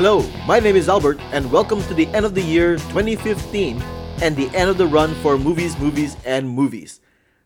[0.00, 3.82] Hello, my name is Albert, and welcome to the end of the year 2015
[4.22, 7.00] and the end of the run for movies, movies, and movies.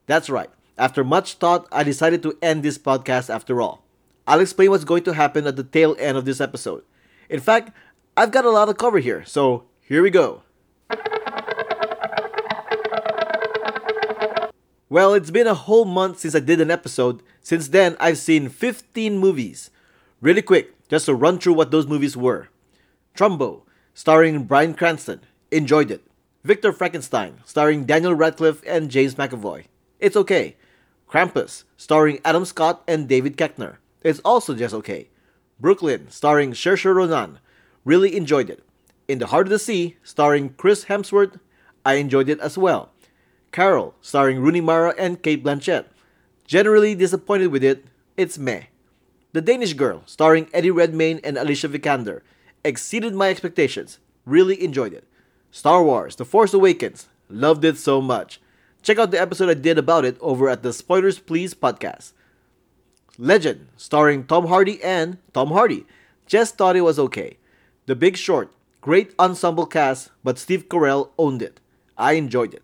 [0.04, 0.50] That's right.
[0.76, 3.86] After much thought, I decided to end this podcast after all.
[4.26, 6.82] I'll explain what's going to happen at the tail end of this episode.
[7.30, 7.74] In fact,
[8.18, 10.42] I've got a lot to cover here, so here we go.
[14.90, 17.22] Well, it's been a whole month since I did an episode.
[17.40, 19.70] Since then, I've seen 15 movies.
[20.20, 22.48] Really quick, just to run through what those movies were.
[23.16, 23.62] Trumbo,
[23.94, 25.22] starring Bryan Cranston.
[25.50, 26.02] Enjoyed it.
[26.44, 29.64] Victor Frankenstein, starring Daniel Radcliffe and James McAvoy.
[30.00, 30.54] It's okay.
[31.08, 33.76] Krampus, starring Adam Scott and David Koechner.
[34.02, 35.08] It's also just okay.
[35.58, 37.38] Brooklyn, starring Saoirse Ronan.
[37.86, 38.62] Really enjoyed it.
[39.08, 41.40] In the Heart of the Sea, starring Chris Hemsworth.
[41.86, 42.90] I enjoyed it as well.
[43.50, 45.86] Carol, starring Rooney Mara and Cate Blanchett.
[46.46, 47.86] Generally disappointed with it.
[48.18, 48.64] It's meh.
[49.34, 52.20] The Danish Girl, starring Eddie Redmayne and Alicia Vikander,
[52.64, 53.98] exceeded my expectations.
[54.26, 55.04] Really enjoyed it.
[55.50, 58.42] Star Wars The Force Awakens, loved it so much.
[58.82, 62.12] Check out the episode I did about it over at the Spoilers Please podcast.
[63.16, 65.86] Legend, starring Tom Hardy and Tom Hardy,
[66.26, 67.38] just thought it was okay.
[67.86, 68.52] The Big Short,
[68.82, 71.58] great ensemble cast, but Steve Carell owned it.
[71.96, 72.62] I enjoyed it.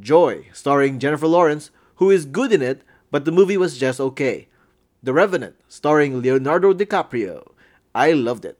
[0.00, 4.48] Joy, starring Jennifer Lawrence, who is good in it, but the movie was just okay.
[5.02, 7.52] The Revenant, starring Leonardo DiCaprio.
[7.94, 8.58] I loved it.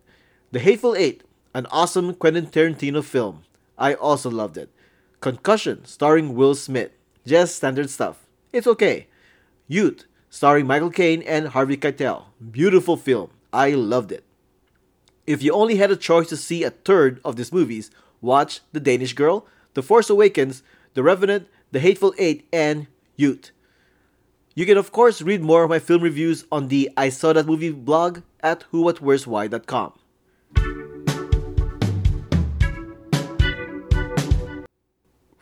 [0.53, 1.23] The Hateful Eight,
[1.55, 3.43] an awesome Quentin Tarantino film.
[3.77, 4.71] I also loved it.
[5.21, 6.93] Concussion, starring Will Smith.
[7.27, 8.27] Just standard stuff.
[8.55, 9.09] It's okay.
[9.69, 12.25] Youth, starring Michael Caine and Harvey Keitel.
[12.51, 13.31] Beautiful film.
[13.53, 14.25] I loved it.
[15.27, 17.91] If you only had a choice to see a third of these movies,
[18.23, 20.63] watch The Danish Girl, The Force Awakens,
[20.95, 23.51] The Revenant, The Hateful Eight, and Youth.
[24.53, 27.47] You can of course read more of my film reviews on the I Saw That
[27.47, 29.93] Movie blog at whowhatwhereswhy.com.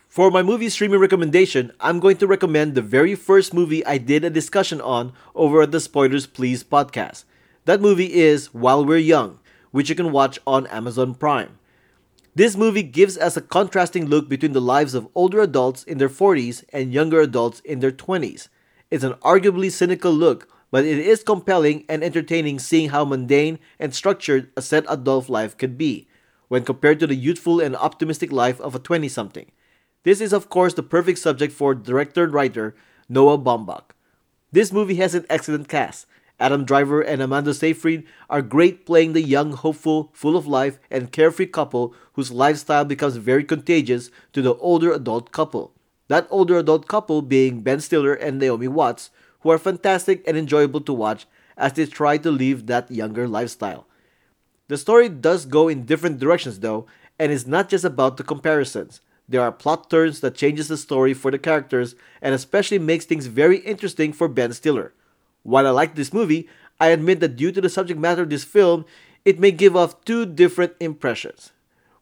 [0.09, 4.25] For my movie streaming recommendation, I'm going to recommend the very first movie I did
[4.25, 7.25] a discussion on over at the Spoilers Please podcast.
[7.65, 9.39] That movie is While We're Young,
[9.71, 11.59] which you can watch on Amazon Prime.
[12.35, 16.11] This movie gives us a contrasting look between the lives of older adults in their
[16.11, 18.49] 40s and younger adults in their 20s.
[18.91, 23.95] It's an arguably cynical look, but it is compelling and entertaining seeing how mundane and
[23.95, 26.09] structured a set adult life could be
[26.49, 29.51] when compared to the youthful and optimistic life of a 20 something.
[30.05, 32.75] This is, of course, the perfect subject for director and writer
[33.11, 33.91] Noah Baumbach.
[34.53, 36.07] This movie has an excellent cast.
[36.41, 41.13] Adam Driver and Amanda Seyfried are great playing the young, hopeful, full of life, and
[41.13, 45.75] carefree couple whose lifestyle becomes very contagious to the older adult couple.
[46.09, 49.11] That older adult couple being Ben Stiller and Naomi Watts,
[49.41, 51.27] who are fantastic and enjoyable to watch
[51.57, 53.87] as they try to leave that younger lifestyle.
[54.69, 56.87] The story does go in different directions though,
[57.19, 59.01] and is not just about the comparisons.
[59.29, 63.27] There are plot turns that changes the story for the characters and especially makes things
[63.27, 64.95] very interesting for Ben Stiller.
[65.43, 66.49] While I like this movie,
[66.81, 68.87] I admit that due to the subject matter of this film,
[69.25, 71.53] it may give off two different impressions,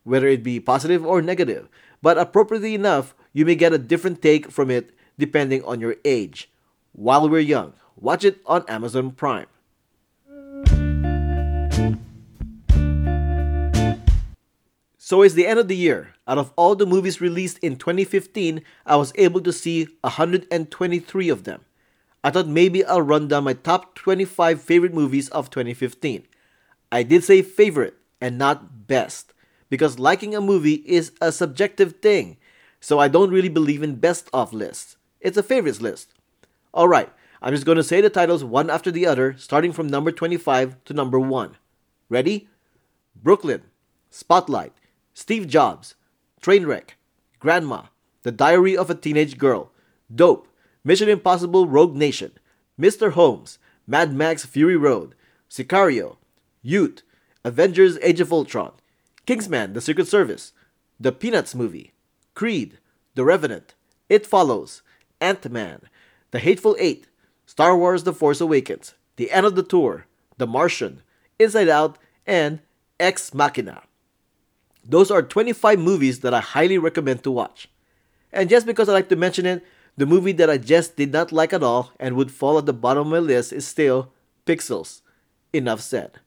[0.05, 1.69] whether it be positive or negative,
[2.03, 6.51] but appropriately enough, you may get a different take from it depending on your age.
[6.93, 9.45] While we're young, watch it on Amazon Prime.
[14.97, 16.15] So it's the end of the year.
[16.27, 21.45] Out of all the movies released in 2015, I was able to see 123 of
[21.45, 21.61] them.
[22.25, 26.27] I thought maybe I'll run down my top 25 favorite movies of 2015.
[26.91, 29.35] I did say favorite and not best
[29.69, 32.39] because liking a movie is a subjective thing,
[32.81, 34.97] so I don't really believe in best of lists.
[35.21, 36.13] It's a favorites list.
[36.75, 37.11] Alright,
[37.43, 40.85] I'm just going to say the titles one after the other, starting from number 25
[40.85, 41.57] to number 1.
[42.09, 42.49] Ready?
[43.15, 43.63] Brooklyn,
[44.11, 44.73] Spotlight,
[45.15, 45.95] Steve Jobs,
[46.41, 46.91] Trainwreck,
[47.41, 47.85] Grandma,
[48.23, 49.73] The Diary of a Teenage Girl,
[50.15, 50.49] Dope,
[50.85, 52.33] Mission Impossible Rogue Nation,
[52.81, 53.13] Mr.
[53.13, 55.15] Holmes, Mad Max Fury Road,
[55.51, 56.17] Sicario,
[56.63, 57.03] Youth,
[57.45, 58.73] Avengers Age of Ultron,
[59.27, 60.53] Kingsman The Secret Service,
[61.01, 61.93] The Peanuts Movie,
[62.37, 62.79] Creed,
[63.15, 63.75] The Revenant,
[64.11, 64.83] It Follows,
[65.23, 65.81] Ant Man,
[66.33, 67.09] The Hateful Eight,
[67.47, 70.05] Star Wars The Force Awakens, The End of the Tour,
[70.37, 71.01] The Martian,
[71.39, 71.97] Inside Out,
[72.27, 72.61] and
[73.01, 73.83] Ex Machina.
[74.85, 77.69] Those are 25 movies that I highly recommend to watch.
[78.31, 79.65] And just because I like to mention it,
[79.97, 82.75] the movie that I just did not like at all and would fall at the
[82.75, 84.13] bottom of my list is still
[84.45, 85.01] Pixels.
[85.55, 86.21] Enough said.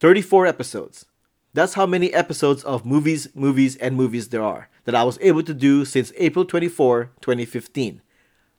[0.00, 1.04] Thirty-four episodes.
[1.52, 5.42] That's how many episodes of movies, movies, and movies there are that I was able
[5.42, 8.00] to do since April 24, 2015.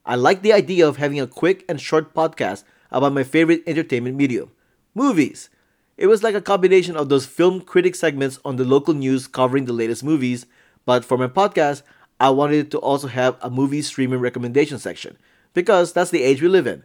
[0.05, 4.17] I like the idea of having a quick and short podcast about my favorite entertainment
[4.17, 4.51] medium
[4.93, 5.49] movies.
[5.97, 9.65] It was like a combination of those film critic segments on the local news covering
[9.65, 10.45] the latest movies,
[10.85, 11.81] but for my podcast,
[12.19, 15.17] I wanted to also have a movie streaming recommendation section
[15.55, 16.83] because that's the age we live in,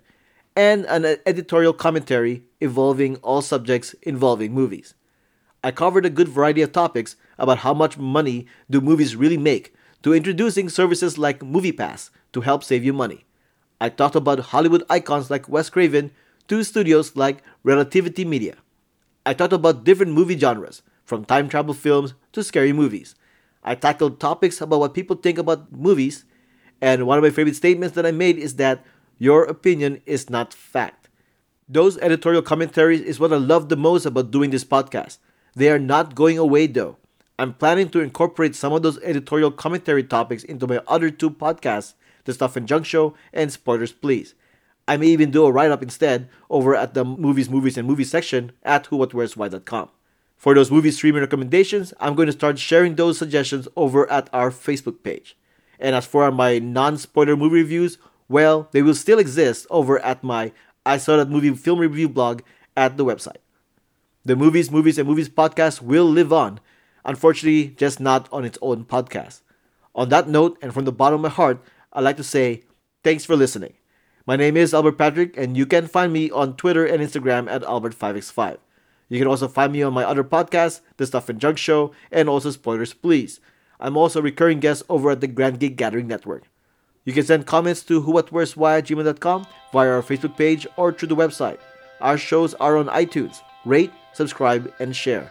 [0.56, 4.94] and an editorial commentary involving all subjects involving movies.
[5.62, 9.74] I covered a good variety of topics about how much money do movies really make
[10.02, 13.26] to introducing services like MoviePass to help save you money.
[13.80, 16.10] I talked about Hollywood icons like Wes Craven
[16.48, 18.56] to studios like Relativity Media.
[19.26, 23.14] I talked about different movie genres, from time travel films to scary movies.
[23.62, 26.24] I tackled topics about what people think about movies,
[26.80, 28.84] and one of my favorite statements that I made is that
[29.18, 31.08] your opinion is not fact.
[31.68, 35.18] Those editorial commentaries is what I love the most about doing this podcast.
[35.54, 36.96] They are not going away though.
[37.38, 41.94] I'm planning to incorporate some of those editorial commentary topics into my other two podcasts,
[42.24, 44.34] The Stuff and Junk Show and Spoilers Please.
[44.88, 48.10] I may even do a write up instead over at the Movies, Movies, and Movies
[48.10, 49.90] section at whowhatwhereswhy.com.
[50.36, 54.50] For those movie streaming recommendations, I'm going to start sharing those suggestions over at our
[54.50, 55.36] Facebook page.
[55.80, 60.24] And as for my non spoiler movie reviews, well, they will still exist over at
[60.24, 60.52] my
[60.84, 62.42] I Saw That Movie film review blog
[62.76, 63.42] at the website.
[64.24, 66.60] The Movies, Movies, and Movies podcast will live on.
[67.04, 69.42] Unfortunately, just not on its own podcast.
[69.94, 71.62] On that note, and from the bottom of my heart,
[71.92, 72.64] I'd like to say
[73.04, 73.74] thanks for listening.
[74.26, 77.62] My name is Albert Patrick, and you can find me on Twitter and Instagram at
[77.62, 78.58] Albert5x5.
[79.08, 82.28] You can also find me on my other podcast, The Stuff and Junk Show, and
[82.28, 83.38] also Spoilers Please.
[83.78, 86.48] I'm also a recurring guest over at the Grand Geek Gathering Network.
[87.06, 91.16] You can send comments to whowhatwhereswhy at gmail.com via our Facebook page or through the
[91.16, 91.58] website.
[92.00, 93.42] Our shows are on iTunes.
[93.64, 95.30] Rate, subscribe, and share.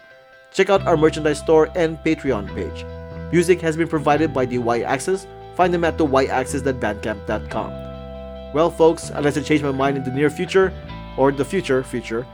[0.54, 2.86] Check out our merchandise store and Patreon page.
[3.32, 5.28] Music has been provided by the Y Axis.
[5.56, 8.54] Find them at the yaxis.bandcamp.com.
[8.54, 10.72] Well, folks, unless I change my mind in the near future,
[11.18, 12.26] or the future future,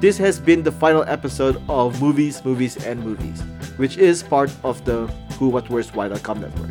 [0.00, 3.42] this has been the final episode of Movies, Movies, and Movies,
[3.76, 5.06] which is part of the
[5.38, 6.70] Who, What, Where's, Why.com network.